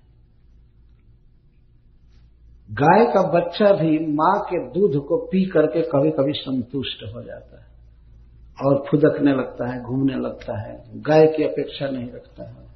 गाय 2.71 3.05
का 3.05 3.21
बच्चा 3.21 3.71
भी 3.71 3.99
माँ 3.99 4.39
के 4.39 4.69
दूध 4.69 5.05
को 5.05 5.17
पी 5.17 5.45
करके 5.45 5.81
कभी 5.81 6.11
कभी 6.11 6.33
संतुष्ट 6.33 7.15
हो 7.15 7.21
जाता 7.21 7.61
है 7.61 7.67
और 8.65 8.83
फुदकने 8.91 9.31
लगता 9.31 9.73
है, 9.73 9.83
घूमने 9.83 10.15
लगता 10.15 10.61
है, 10.61 11.01
गाय 11.01 11.27
की 11.27 11.43
अपेक्षा 11.43 11.89
नहीं 11.89 12.11
रखता 12.11 12.49
है। 12.49 12.66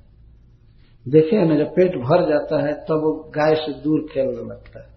देखे 1.08 1.46
ना 1.46 1.56
जब 1.56 1.70
पेट 1.76 1.92
भर 1.92 2.30
जाता 2.30 2.68
है, 2.68 2.74
तब 2.74 3.02
वो 3.04 3.32
गाय 3.36 3.56
से 3.56 3.74
दूर 3.74 4.10
खेलने 4.14 4.50
लगता 4.50 4.80
है। 4.80 4.92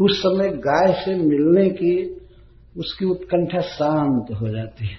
उस 0.00 0.18
समय 0.18 0.48
गाय 0.48 0.92
से 0.92 1.14
मिलने 1.14 1.70
की 1.70 2.20
उसकी 2.78 3.04
उत्कंठा 3.04 3.60
शांत 3.60 4.26
हो 4.40 4.48
जाती 4.48 4.86
है। 4.86 4.98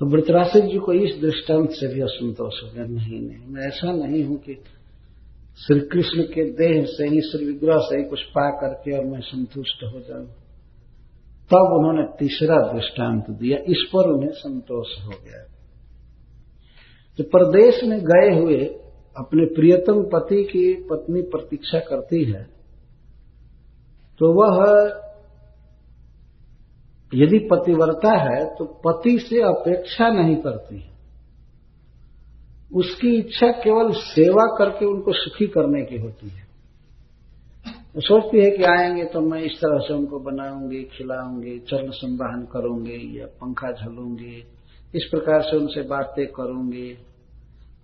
तो 0.00 0.06
वृतराशिक 0.06 0.64
जी 0.64 0.78
को 0.78 0.92
इस 0.92 1.20
दृष्टांत 1.20 1.70
से 1.70 1.94
भी 1.94 2.00
असंतोष 2.00 2.62
हो 2.64 2.68
गया, 2.74 2.84
नहीं 2.84 3.20
नहीं, 3.20 3.46
मैं 3.46 3.66
ऐसा 3.66 3.92
नहीं 3.92 4.24
हूँ 4.24 4.36
कि 4.36 4.54
श्री 5.58 5.80
कृष्ण 5.80 6.22
के 6.22 6.44
देह 6.50 6.84
से 6.84 7.08
ही 7.08 7.20
श्री 7.20 7.46
विग्रह 7.46 7.78
से 7.78 7.96
ही 7.96 8.04
कुछ 8.04 8.22
पा 8.22 8.50
करके 8.50 8.98
और 8.98 9.04
मैं 9.04 9.20
संतुष्ट 9.20 9.84
हो 9.84 10.00
जाऊँ। 10.00 10.26
तब 11.50 11.76
उन्होंने 11.78 12.16
तीसरा 12.18 12.72
दृष्टांत 12.72 13.30
दिया, 13.30 13.58
इस 13.58 13.90
पर 13.92 14.10
उन्हें 14.10 14.30
संतोष 14.30 14.86
हो 15.04 15.10
गया। 15.10 15.53
तो 17.18 17.24
प्रदेश 17.24 17.84
में 17.84 17.98
गए 18.00 18.40
हुए 18.40 18.64
अपने 19.16 19.44
प्रियतम 19.44 20.02
पति 20.02 20.44
की 20.44 20.74
पत्नी 20.74 21.22
प्रतीक्षा 21.22 21.78
करती 21.78 22.24
है 22.24 22.42
तो 24.20 24.32
वह 24.32 24.64
यदि 27.14 27.38
पतिव्रता 27.38 28.16
है 28.18 28.44
तो 28.56 28.64
पति 28.64 29.18
से 29.18 29.42
अपेक्षा 29.42 30.08
नहीं 30.08 30.36
करती 30.36 30.90
उसकी 32.74 33.16
इच्छा 33.16 33.50
केवल 33.50 33.92
सेवा 33.92 34.56
करके 34.58 34.86
उनको 34.86 35.12
सुखी 35.12 35.46
करने 35.46 35.82
की 35.84 35.96
होती 35.96 36.28
है। 36.28 36.42
वो 37.94 38.00
सोचती 38.00 38.44
है 38.44 38.50
कि 38.50 38.62
आएँगे 38.62 39.04
तो 39.04 39.20
मैं 39.20 39.40
इस 39.40 39.52
तरह 39.52 39.78
से 39.78 39.94
उनको 39.94 40.18
बनाऊँगी, 40.18 40.82
खिलाऊँगी, 40.84 41.58
चरण 41.58 41.90
संवाहन 41.90 42.46
करूँगी 42.52 43.20
या 43.20 43.26
पंखा 43.26 43.72
झलूँगी 43.72 44.44
इस 44.94 45.04
प्रकार 45.04 45.42
से 45.42 45.56
उनसे 45.56 45.82
बातें 45.82 46.26
करूँगी, 46.26 46.98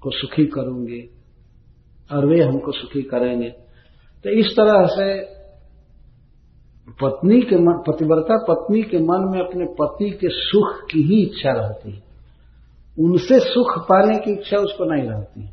को 0.00 0.10
सुखी 0.10 0.46
करूँगी, 0.46 1.10
और 2.12 2.26
वे 2.26 2.42
हमको 2.42 2.72
सुखी 2.72 3.02
करेंगे। 3.02 3.50
तो 4.24 4.30
इस 4.30 4.46
तरह 4.46 4.86
से 4.86 5.40
पत्नी 6.90 7.40
के 7.40 7.56
मन, 7.56 7.72
पतिव्रता 7.88 8.44
पत्नी 8.48 8.82
के 8.82 8.98
मन 8.98 9.32
में 9.32 9.40
अपने 9.40 9.64
पति 9.64 10.10
के 10.10 10.28
सुख 10.30 10.90
की 10.90 11.02
ही 11.02 11.22
इच्छा 11.22 11.50
रहती 11.50 11.92
है। 11.92 12.02
उनसे 12.98 13.40
सुख 13.40 13.84
पाने 13.84 14.18
की 14.18 14.32
इच्छा 14.32 14.56
उसको 14.56 14.84
नहीं 14.84 15.08
रहती। 15.08 15.50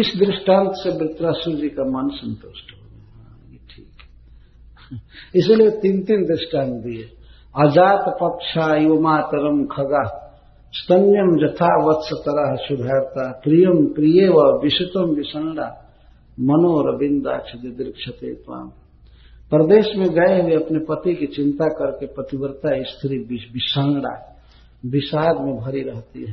इस 0.00 0.12
दृष्टांत 0.16 0.70
से 0.74 0.90
वृत्रासुर 0.90 1.54
जी 1.54 1.68
का 1.68 1.82
मन 1.82 2.08
संतुष्ट 2.08 2.72
हो 2.72 2.88
गया। 2.88 3.12
हाँ 3.14 3.58
ठीक 3.70 3.90
इसलिए 5.36 5.70
तीन 5.70 6.02
तीन 6.02 6.24
दृष्टांत 6.24 6.72
दिए। 6.72 7.23
अजात 7.58 8.16
पक्षा 8.22 8.76
युमातरम 8.76 9.64
खगा। 9.64 10.20
स्तन्यम 10.72 11.46
जथा 11.46 11.84
वत्स 11.84 12.10
तरह 12.12 12.56
सुधारता 12.56 13.40
प्रियम 13.44 13.86
प्रिय 13.86 14.28
व 14.28 14.60
विषुतम 14.62 15.14
विषणा 15.14 15.80
मनोरविंदाक्ष 16.40 17.52
दीक्षते 17.52 18.34
त्वाम। 18.34 18.68
प्रदेश 19.50 19.86
में 19.96 20.08
गए 20.08 20.42
हुए 20.42 20.54
अपने 20.54 20.78
पति 20.78 21.14
की 21.14 21.26
चिंता 21.26 21.64
करके 21.64 22.06
पतिव्रता 22.06 22.82
स्त्री 22.82 23.18
विषंगड़ा 23.18 24.36
विषाद 24.86 25.36
में 25.40 25.56
भरी 25.56 25.82
रहती 25.82 26.26
है। 26.26 26.32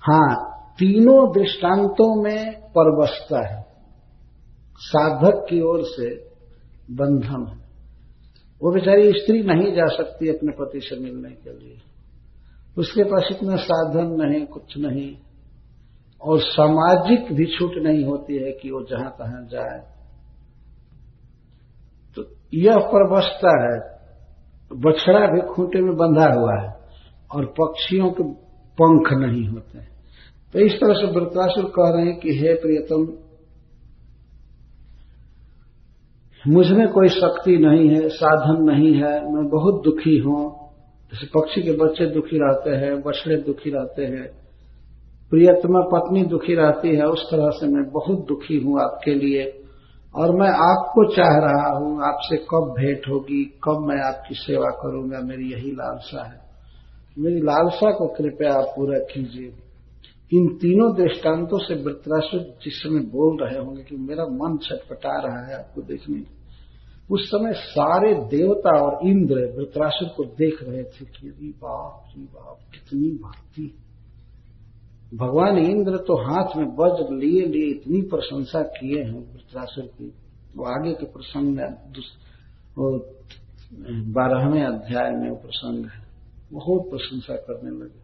हाँ 0.00 0.60
तीनों 0.78 1.32
दृष्टांतों 1.32 2.22
में 2.22 2.60
परवशता 2.78 3.54
है। 3.54 3.66
साधक 4.78 5.46
की 5.50 5.60
ओर 5.60 5.82
से 5.82 6.14
बंधन 6.90 7.46
है। 7.52 7.59
वो 8.62 8.72
बेचारी 8.72 9.12
स्त्री 9.12 9.42
नहीं 9.42 9.72
जा 9.72 9.86
सकती 9.86 10.28
अपने 10.28 10.52
पति 10.52 10.80
से 10.80 11.00
मिलने 11.00 11.30
के 11.30 11.50
लिए। 11.50 11.78
उसके 12.78 13.04
पास 13.04 13.28
इतना 13.32 13.56
साधन 13.56 14.06
नहीं, 14.06 14.46
कुछ 14.46 14.78
नहीं। 14.78 15.16
और 16.22 16.40
सामाजिक 16.40 17.32
भी 17.32 17.46
छूट 17.46 17.74
नहीं 17.74 18.04
होती 18.04 18.36
है 18.36 18.52
कि 18.52 18.70
वो 18.70 18.82
जहाँ 18.82 19.10
तहां 19.10 19.46
जाए। 19.46 19.80
तो 22.16 22.24
यह 22.54 22.76
परवशता 22.76 23.62
है। 23.62 24.00
बछड़ा 24.72 25.26
भी 25.26 25.54
खूंटे 25.54 25.80
में 25.80 25.96
बंधा 25.96 26.32
हुआ 26.32 26.60
है 26.60 26.74
और 27.34 27.46
पक्षियों 27.46 28.10
के 28.10 28.22
पंख 28.82 29.12
नहीं 29.12 29.48
होते। 29.48 29.78
तो 30.52 30.58
इस 30.58 30.72
तरह 30.72 30.94
से 30.94 31.06
वृतासुर 31.06 31.64
कह 31.64 31.90
रहे 31.90 32.06
हैं 32.06 32.20
कि, 32.20 32.38
हे 32.38 32.54
प्रियतम 32.54 33.29
मुझमें 36.48 36.88
कोई 36.88 37.08
शक्ति 37.08 37.56
नहीं 37.56 37.88
है, 37.88 38.08
साधन 38.08 38.62
नहीं 38.62 38.94
है, 38.94 39.32
मैं 39.32 39.48
बहुत 39.48 39.82
दुखी 39.84 40.18
हूँ। 40.18 40.70
जैसे 41.12 41.26
पक्षी 41.26 41.62
के 41.62 41.72
बच्चे 41.72 42.06
दुखी 42.06 42.38
रहते 42.38 42.70
हैं, 42.70 43.02
बछड़े 43.02 43.36
दुखी 43.36 43.70
रहते 43.70 44.04
हैं, 44.04 44.26
प्रियतमा 45.30 45.80
पत्नी 45.80 46.22
दुखी 46.24 46.54
रहती 46.54 46.96
है, 46.96 47.02
उस 47.02 47.22
तरह 47.30 47.50
से 47.50 47.66
मैं 47.66 47.90
बहुत 47.90 48.26
दुखी 48.26 48.58
हूँ 48.58 48.80
आपके 48.80 49.14
लिए। 49.14 49.64
और 50.16 50.30
मैं 50.30 50.48
आपको 50.48 51.04
चाह 51.16 51.38
रहा 51.38 51.78
हूँ, 51.78 52.02
आपसे 52.02 52.36
कब 52.36 52.74
भेंट 52.78 53.02
होगी, 53.08 53.44
कब 53.44 53.86
मैं 53.88 54.02
आपकी 54.02 54.34
सेवा 54.34 54.70
करूँगा, 54.70 55.20
मेरी 55.20 55.52
यही 55.52 55.70
लालसा 55.70 56.26
है। 56.26 56.40
मेरी 57.18 57.40
लालसा 57.40 57.90
को 57.90 58.06
कृपया 58.06 58.54
आप 58.54 58.72
पूरा 58.76 58.98
कीजिए। 58.98 59.69
इन 60.32 60.46
तीनों 60.48 60.94
दृष्टांतों 60.96 61.58
से 61.58 61.74
वृत्रासुर 61.74 62.40
जिस 62.40 62.74
समय 62.74 63.00
बोल 63.00 63.38
रहे 63.42 63.58
होंगे 63.58 63.82
कि 63.82 63.96
मेरा 63.96 64.24
मन 64.24 64.58
छटपटा 64.58 65.20
रहा 65.20 65.46
है 65.46 65.54
आपको 65.58 65.82
देखने 65.82 66.22
उस 67.10 67.26
समय 67.26 67.52
सारे 67.52 68.14
देवता 68.14 68.70
और 68.80 69.08
इंद्र 69.08 69.34
वृत्रासुर 69.56 70.08
को 70.08 70.24
देख 70.24 70.58
रहे 70.62 70.82
थे 70.82 71.04
कि 71.04 71.28
अरे 71.28 71.48
बाप 71.48 72.12
रे 72.16 72.22
बाप, 72.22 72.58
कितनी 72.72 73.10
भक्ति 73.10 73.74
भगवान 75.14 75.58
इंद्र 75.58 75.96
तो 75.96 76.16
हाथ 76.22 76.56
में 76.56 76.66
वज्र 76.76 77.14
लिए 77.14 77.46
लिए 77.46 77.70
इतनी 77.70 78.02
प्रशंसा 78.02 78.62
किए 78.62 79.02
हैं 79.02 79.32
वृत्रासुर 79.32 79.84
की 79.84 80.12
वो 80.56 80.64
आगे 80.64 80.92
के 80.92 81.06
प्रसंग 81.06 81.58
बारहवें 84.14 84.62
अध्याय 84.64 85.10
में 85.10 85.28
वो 85.30 85.36
प्रसंग 85.36 85.84
है, 85.86 86.06
बहुत 86.52 86.90
प्रशंसा 86.90 87.36
करने 87.36 87.70
लगे। 87.70 87.99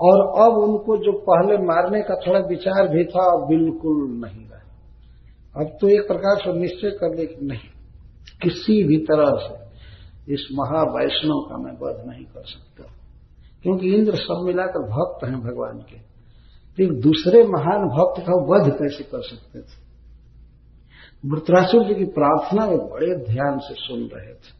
और 0.00 0.42
अब 0.42 0.52
उनको 0.56 0.96
जो 0.96 1.12
पहले 1.12 1.66
मारने 1.66 2.02
का 2.02 2.14
थोड़ा 2.14 2.40
विचार 2.40 2.88
भी 2.88 3.04
था, 3.04 3.32
अब 3.32 3.48
बिल्कुल 3.48 4.10
नहीं 4.10 4.46
रहा। 4.48 4.58
अब 5.60 5.78
तो 5.80 5.88
एक 5.88 6.08
प्रकार 6.08 6.36
से 6.36 6.60
निश्चय 6.60 6.90
कर 6.90 7.16
ले 7.16 7.26
कि 7.26 7.46
नहीं, 7.46 7.70
किसी 8.42 8.84
भी 8.84 8.96
तरह 8.96 9.32
से 9.36 9.68
इस 10.34 10.48
महावैष्णव 10.52 11.46
का 11.50 11.56
मैं 11.56 11.72
वध 11.72 12.08
नहीं 12.08 12.24
कर 12.24 12.42
सकता। 12.44 12.92
क्योंकि 13.62 13.94
इंद्र 13.94 14.16
सब 14.16 14.42
मिलाकर 14.46 14.80
भक्त 14.80 15.24
हैं 15.24 15.40
भगवान 15.40 15.78
के। 15.78 15.98
तो 16.76 16.82
एक 16.82 17.00
दूसरे 17.00 17.44
महान 17.44 17.78
भक्त 17.78 18.20
का 18.20 18.32
वध 18.32 18.70
कैसे 18.70 19.04
कर 19.04 19.22
सकते 19.22 19.58
थे? 19.58 19.88
वृत्रासुर 21.26 21.84
जी 21.84 21.94
की 21.94 22.04
प्रार्थना 22.04 22.64
वे 22.64 22.76
बड़े 22.76 23.32
ध्यान 23.32 23.58
से 23.58 23.74
सुन 23.74 24.00
रहे 24.00 24.34
थे। 24.34 24.57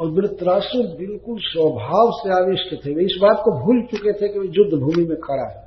और 0.00 0.10
वृत्रासुर 0.10 0.96
बिल्कुल 0.96 1.38
स्वभाव 1.38 2.10
से 2.10 2.44
आविष्ट 2.44 2.86
थे। 2.86 2.94
वे 2.94 3.04
इस 3.04 3.18
बात 3.22 3.36
को 3.44 3.64
भूल 3.64 3.82
चुके 3.82 4.12
थे 4.12 4.32
कि 4.32 4.38
वे 4.38 4.46
युद्ध 4.46 4.82
भूमि 4.82 5.04
में 5.04 5.16
खड़ा 5.16 5.48
है। 5.50 5.66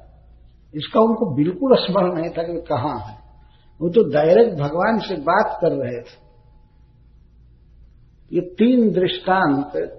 इसका 0.75 1.00
उनको 1.00 1.36
बिल्कुल 1.36 1.75
स्मरण 1.75 2.13
नहीं 2.13 2.29
था 2.29 2.43
कि 2.43 2.51
वे 2.51 2.62
कहाँ 2.62 3.00
है। 3.00 3.19
वो 3.81 3.89
तो 3.89 4.09
डायरेक्ट 4.09 4.59
भगवान 4.59 5.00
से 5.00 5.15
बात 5.15 5.57
कर 5.62 5.71
रहे 5.71 6.01
थे। 6.01 6.29
ये 8.33 8.41
तीन 8.41 8.91
दृष्टांत 8.91 9.95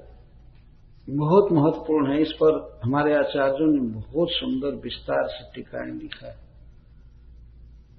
बहुत 1.11 1.53
महत्वपूर्ण 1.53 2.13
है। 2.13 2.23
इस 2.23 2.33
पर 2.33 2.81
हमारे 2.85 3.15
आचार्यों 3.15 3.73
ने 3.73 3.81
बहुत 3.81 4.29
सुंदर 4.31 4.77
विस्तार 4.77 5.27
से 5.27 5.45
टिकाएँ 5.55 5.91
लिखा 5.91 6.27
है। 6.27 6.37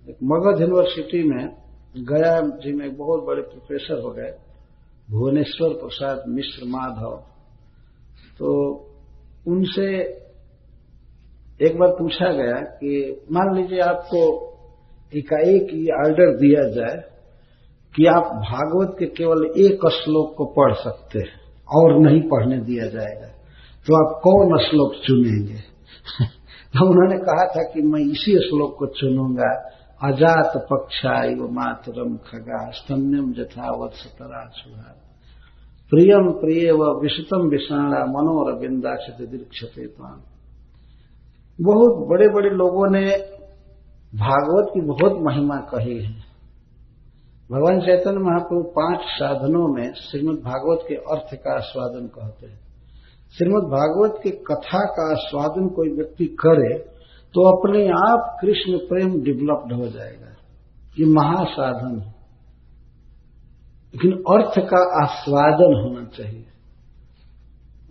एक 0.09 0.17
मगध 0.23 0.61
यूनिवर्सिटी 0.61 1.23
में 1.23 1.57
गया 1.97 2.41
जी 2.41 2.73
में 2.73 2.85
एक 2.85 2.97
बहुत 2.97 3.23
बड़े 3.23 3.41
प्रोफेसर 3.41 4.01
हो 4.01 4.09
गए। 4.09 4.50
भुवनेश्वर 5.11 5.69
प्रसाद 5.69 6.23
मिश्र 6.27 6.65
माधव। 6.65 7.23
तो 8.39 8.77
उनसे 9.47 9.99
एक 11.61 11.79
बार 11.79 11.89
पूछा 11.89 12.31
गया 12.31 12.53
कि, 12.53 13.21
मान 13.31 13.55
लीजिए 13.55 13.79
आपको 13.79 14.47
एकाएक 15.15 15.67
ये 15.73 16.05
ऑर्डर 16.05 16.37
दिया 16.37 16.69
जाए 16.69 17.03
कि 17.95 18.05
आप 18.05 18.23
भागवत 18.23 18.95
के 18.99 19.05
केवल 19.05 19.45
एक 19.57 19.89
श्लोक 19.89 20.35
को 20.37 20.45
पढ़ 20.45 20.73
सकते 20.73 21.19
हैं 21.19 21.41
और 21.75 21.99
नहीं 21.99 22.21
पढ़ने 22.21 22.57
दिया 22.57 22.85
जाएगा 22.85 23.27
तो 23.87 23.95
आप 23.95 24.21
कौन 24.23 24.63
श्लोक 24.63 24.93
चुनेंगे? 25.07 25.53
तो 26.73 26.89
उन्होंने 26.89 27.25
कहा 27.25 27.45
था 27.45 27.63
कि 27.63 27.81
मैं 27.81 28.01
इसी 28.01 28.39
श्लोक 28.39 28.75
को 28.79 28.85
चुनूँगा 28.85 29.71
अजात 30.03 30.57
पक्षा 30.57 31.23
इव 31.23 31.47
मातरम 31.51 32.17
खगा 32.17 32.71
स्तन्यम 32.71 33.33
जथावत 33.33 33.91
सतरा 33.91 34.49
सुधार 34.49 34.95
प्रियम 35.89 36.31
प्रिय 36.31 36.71
व 36.71 36.99
विषतम 37.01 37.39
विषाणा 37.39 38.05
मनोर 38.05 38.59
बिंदाक्षित 38.59 39.29
दीक्षते 39.29 39.87
बहुत 41.61 42.07
बड़े 42.07 42.29
बड़े 42.29 42.49
लोगों 42.49 42.91
ने 42.91 43.05
भागवत 44.15 44.71
की 44.73 44.81
बहुत 44.81 45.21
महिमा 45.21 45.55
कही 45.55 46.03
है। 46.03 46.11
भगवान 47.51 47.79
चैतन्य 47.79 48.19
महाप्रभु 48.19 48.63
पाँच 48.63 48.99
साधनों 49.01 49.67
में 49.67 49.93
श्रीमद 49.93 50.35
भागवत 50.35 50.85
के 50.87 50.95
अर्थ 50.95 51.35
का 51.35 51.55
आस्वादन 51.55 52.07
कहते 52.07 52.47
हैं। 52.47 52.59
श्रीमद 53.37 53.63
भागवत 53.63 54.19
की 54.23 54.29
कथा 54.29 54.79
का 54.79 55.11
आस्वादन 55.11 55.67
कोई 55.67 55.89
व्यक्ति 55.89 56.25
करे 56.25 56.90
तो 57.33 57.57
अपने 57.57 57.87
आप 57.87 58.37
कृष्ण 58.41 58.77
प्रेम 58.77 59.23
डेवलप्ड 59.23 59.73
हो 59.73 59.87
जाएगा। 59.87 60.35
ये 60.99 61.05
महासाधन 61.05 61.99
है। 61.99 62.15
लेकिन 63.95 64.11
अर्थ 64.11 64.67
का 64.69 65.03
आस्वादन 65.03 65.73
होना 65.81 66.05
चाहिए। 66.05 66.45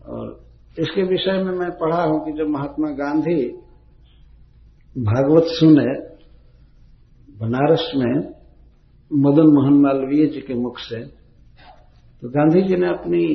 और 0.07 0.51
इसके 0.79 1.03
विषय 1.03 1.33
में 1.33 1.53
मैं 1.53 1.71
पढ़ा 1.71 2.03
हूँ 2.03 2.25
कि 2.25 2.33
जब 2.33 2.49
महात्मा 2.49 2.91
गांधी 2.91 3.49
भागवत 4.99 5.43
सुने, 5.47 6.11
बनारस 7.39 7.93
में 7.97 8.41
मदन 9.13 9.43
मोहन 9.43 9.75
मालवीय 9.75 10.27
जी 10.27 10.41
के 10.41 10.55
मुख 10.55 10.79
से 10.79 11.05
तो 12.23 12.29
गांधी 12.29 12.63
जी 12.63 12.77
ने 12.77 12.89
अपनी 12.89 13.35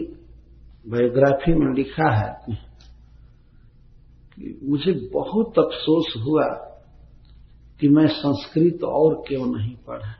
बायोग्राफी 0.87 1.53
में 1.53 1.73
लिखा 1.75 2.09
है 2.15 2.57
मुझे 4.37 4.91
बहुत 5.13 5.59
अफसोस 5.59 6.13
हुआ 6.25 6.45
कि 7.79 7.89
मैं 7.89 8.07
संस्कृत 8.07 8.83
और 8.83 9.13
क्यों 9.27 9.45
नहीं 9.45 9.75
पढ़ा। 9.87 10.13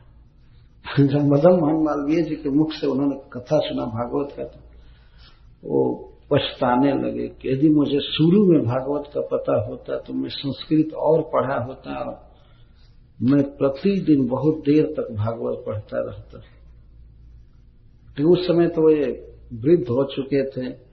जब 0.98 1.24
मदन 1.24 1.58
मोहन 1.60 1.82
मालवीय 1.84 2.22
जी 2.22 2.34
के 2.34 2.50
मुख 2.50 2.72
से 2.72 2.86
उन्होंने 2.86 3.16
कथा 3.32 3.58
सुना 3.58 3.84
भागवत 3.86 4.34
का 4.36 4.44
तो 4.44 4.58
वो 5.62 5.82
पछताने 6.30 6.92
लगे 6.92 7.26
कि 7.28 7.48
यदि 7.48 7.68
मुझे 7.68 8.00
शुरू 8.00 8.44
में 8.46 8.60
भागवत 8.62 9.10
का 9.14 9.20
पता 9.20 9.56
होता 9.66 9.98
तो 9.98 10.12
मैं 10.12 10.30
संस्कृत 10.30 10.94
और 10.94 11.22
पढ़ा 11.34 11.58
होता 11.64 11.98
और 12.00 12.14
मैं 13.22 13.42
प्रतिदिन 13.56 14.26
बहुत 14.26 14.58
देर 14.60 14.84
तक 14.86 15.12
भागवत 15.12 15.62
पढ़ता 15.66 16.00
रहता। 16.06 16.38
तो 18.16 18.32
उस 18.32 18.46
समय 18.46 18.68
तो 18.68 18.88
वे 18.88 18.98
वृद्ध 19.52 19.88
हो 19.88 20.04
चुके 20.04 20.42
थे। 20.50 20.85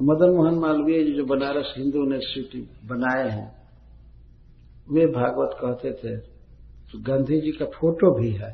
मदन 0.00 0.30
मोहन 0.30 0.54
मालवीय 0.54 1.04
जी 1.04 1.22
बनारस 1.22 1.74
हिंदू 1.78 1.98
यूनिवर्सिटी 1.98 2.60
बनाए 2.84 3.28
हैं, 3.28 3.48
वे 4.90 5.06
भागवत 5.06 5.50
कहते 5.60 5.92
थे 5.92 6.16
तो 6.92 6.98
गांधी 7.02 7.40
जी 7.40 7.50
का 7.50 7.64
फ़ोटो 7.64 8.20
भी 8.20 8.30
है, 8.30 8.50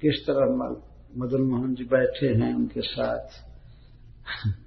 किस 0.00 0.26
तरह 0.26 0.44
मदन 1.18 1.42
मोहन 1.42 1.74
जी 1.74 1.84
बैठे 1.84 2.26
हैं 2.26 2.54
उनके 2.54 2.80
साथ। 2.80 3.26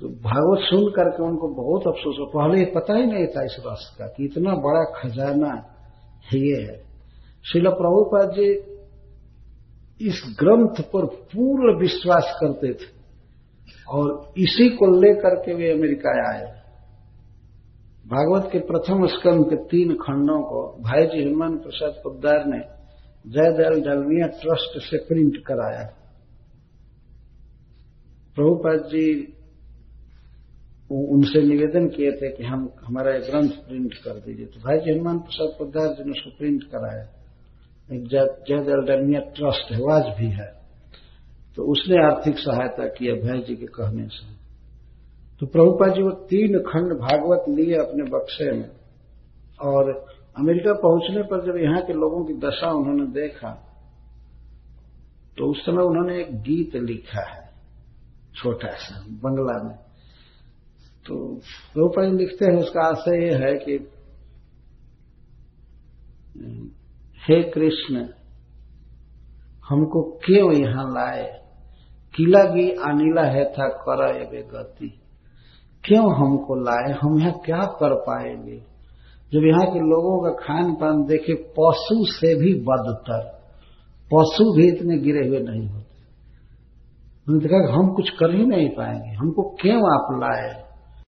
तो 0.00 0.08
भागवत 0.08 0.58
सुन 0.60 0.90
करके 0.90 1.22
उनको 1.22 1.48
बहुत 1.48 1.86
अफसोस 1.86 2.16
हो 2.20 2.26
पहले 2.26 2.58
ये 2.58 2.72
पता 2.74 2.94
ही 2.94 3.06
नहीं 3.06 3.26
था 3.26 3.44
इस 3.44 3.56
रस 3.66 3.96
का 3.98 4.06
कि 4.06 4.24
इतना 4.24 4.54
बड़ा 4.54 4.84
खजाना 5.00 5.52
ये। 6.34 6.62
है 6.62 6.76
शिल 7.44 7.68
प्रभुपाद 7.68 8.30
जी 8.30 8.48
इस 10.00 10.36
ग्रंथ 10.40 10.82
पर 10.84 11.06
पूर्ण 11.06 11.80
विश्वास 11.80 12.36
करते 12.40 12.72
थे। 12.74 13.03
और 13.88 14.32
इसी 14.38 14.68
को 14.68 15.00
लेकर 15.00 15.34
के 15.34 15.54
वे 15.54 15.72
अमेरिका 15.72 16.32
आए। 16.32 16.64
भागवत 18.06 18.52
के 18.52 18.58
प्रथम 18.58 19.06
स्कंद 19.06 19.44
के 19.44 19.56
तीन 19.56 19.94
खंडों 19.94 20.42
को 20.42 20.82
भाई 20.82 21.06
जी 21.06 21.24
हनुमान 21.24 21.56
प्रसाद 21.56 21.90
पोदार 21.90 22.44
ने 22.46 22.74
जयदयाल 23.30 23.80
डालमिया 23.80 24.26
ट्रस्ट 24.26 24.90
से 24.90 24.96
प्रिंट 24.96 25.36
कराया। 25.46 25.94
प्रभुपाद 28.34 28.78
जी 28.78 29.36
उनसे 30.90 31.42
निवेदन 31.42 31.88
किए 31.88 32.12
थे 32.12 32.36
कि 32.36 32.44
हम, 32.44 32.72
हमारा 32.84 33.14
एक 33.14 33.22
ग्रंथ 33.22 33.50
प्रिंट 33.50 33.94
कर 33.94 34.10
दीजिए। 34.10 34.46
तो 34.46 34.60
भाई 34.60 34.78
जी 34.78 34.92
हनुमान 34.92 35.18
प्रसाद 35.18 35.48
पोदार 35.58 35.88
जी 35.88 36.04
ने 36.04 36.10
उसको 36.10 36.30
प्रिंट 36.30 36.64
कराया। 36.64 37.02
एक 37.92 38.08
जयदयाल 38.08 38.84
डालमिया 38.84 39.20
ट्रस्ट 39.20 39.72
है 39.72 39.92
आज 39.92 40.18
भी 40.18 40.26
है। 40.26 40.63
तो 41.56 41.62
उसने 41.62 41.96
आर्थिक 42.06 42.38
सहायता 42.38 42.86
की, 42.86 43.08
अभय 43.08 43.40
जी 43.40 43.56
के 43.56 43.66
कहने 43.66 44.06
से। 44.08 44.32
तो 45.40 45.46
प्रभुपा 45.46 45.86
जी 45.86 46.02
वो 46.02 46.10
तीन 46.10 46.58
खंड 46.58 46.92
भागवत 46.92 47.44
लिए 47.48 47.74
अपने 47.74 48.04
बक्से 48.04 48.50
में 48.52 48.70
और 49.60 49.90
अमेरिका 50.38 50.72
पहुँचने 50.72 51.22
पर 51.22 51.46
जब 51.46 51.56
यहाँ 51.56 51.82
के 51.82 51.92
लोगों 51.92 52.24
की 52.24 52.34
दशा 52.34 52.70
उन्होंने 52.70 53.06
देखा 53.06 53.70
तो 55.38 55.50
उस 55.50 55.64
समय 55.66 55.82
उन्होंने 55.82 56.20
एक 56.20 56.34
गीत 56.42 56.74
लिखा 56.76 57.22
है, 57.30 57.50
छोटा 58.34 58.70
सा, 58.70 59.04
बंगला 59.08 59.62
में। 59.62 59.76
तो 61.06 61.40
प्रभुपा 61.74 62.04
जी 62.04 62.16
लिखते 62.16 62.44
हैं, 62.44 62.58
उसका 62.58 62.80
आशय 62.80 63.26
यह 63.26 63.38
है 63.38 63.54
कि 63.54 63.78
हे 67.28 67.42
कृष्ण, 67.50 68.08
हमको 69.68 70.02
क्यों 70.24 70.52
यहाँ 70.52 70.84
लाए? 70.94 71.43
किलागी 72.14 72.70
अनिला 72.70 73.22
है 73.22 73.44
था, 73.44 73.68
कर 73.68 74.16
एवे 74.16 74.42
गति। 74.42 75.00
क्यों 75.84 76.14
हमको 76.14 76.54
लाए? 76.54 76.98
हम 77.02 77.20
यहाँ 77.20 77.32
क्या 77.32 77.58
कर 77.58 77.94
पाएँगे? 77.94 78.74
जब 79.32 79.44
यहाँ 79.46 79.66
के 79.66 79.78
लोगों 79.78 80.22
का 80.22 80.30
खान 80.30 80.74
पान 80.74 81.04
देखे, 81.04 81.34
पशु 81.34 82.04
से 82.04 82.34
भी 82.34 82.54
बदतर। 82.54 83.34
पशु 84.14 84.52
भी 84.52 84.68
इतने 84.68 84.98
गिरे 84.98 85.28
हुए 85.28 85.40
नहीं 85.40 85.68
होते। 85.68 85.94
उन्होंने 87.28 87.72
हम 87.72 87.94
कुछ 87.94 88.10
कर 88.10 88.34
ही 88.34 88.46
नहीं 88.46 88.68
पाएँगे। 88.68 89.14
हमको 89.14 89.42
क्यों 89.42 89.76
आप 89.76 90.20
लाए? 90.20 90.63